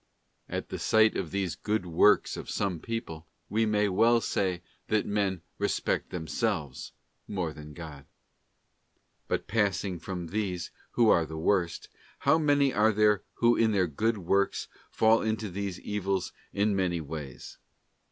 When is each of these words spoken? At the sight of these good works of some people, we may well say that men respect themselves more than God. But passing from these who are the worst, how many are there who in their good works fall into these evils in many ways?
At 0.49 0.69
the 0.69 0.79
sight 0.79 1.15
of 1.15 1.29
these 1.29 1.53
good 1.53 1.85
works 1.85 2.35
of 2.35 2.49
some 2.49 2.79
people, 2.79 3.27
we 3.49 3.67
may 3.67 3.87
well 3.87 4.19
say 4.19 4.63
that 4.87 5.05
men 5.05 5.43
respect 5.59 6.09
themselves 6.09 6.91
more 7.27 7.53
than 7.53 7.75
God. 7.75 8.07
But 9.27 9.45
passing 9.47 9.99
from 9.99 10.29
these 10.29 10.71
who 10.93 11.09
are 11.09 11.27
the 11.27 11.37
worst, 11.37 11.87
how 12.17 12.39
many 12.39 12.73
are 12.73 12.91
there 12.91 13.21
who 13.35 13.55
in 13.55 13.73
their 13.73 13.85
good 13.85 14.17
works 14.17 14.67
fall 14.89 15.21
into 15.21 15.51
these 15.51 15.79
evils 15.79 16.33
in 16.51 16.75
many 16.75 16.99
ways? 16.99 17.59